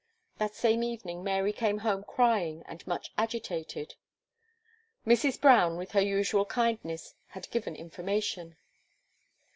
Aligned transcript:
That 0.39 0.55
same 0.55 0.81
evening, 0.81 1.23
Mary 1.23 1.53
came 1.53 1.77
home 1.77 2.03
crying, 2.03 2.63
and 2.65 2.87
much 2.87 3.11
agitated. 3.19 3.93
Mrs. 5.05 5.39
Brown, 5.39 5.77
with 5.77 5.91
her 5.91 6.01
usual 6.01 6.45
kindness, 6.45 7.13
had 7.27 7.51
given 7.51 7.75
information. 7.75 8.57